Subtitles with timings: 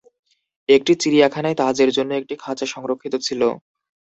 [0.69, 3.41] একটি চিড়িয়াখানায় তাজের জন্য একটি খাঁচা সংরক্ষিত ছিল।